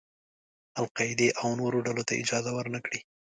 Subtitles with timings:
[0.81, 2.99] القاعدې او نورو ډلو ته اجازه ور نه کړي.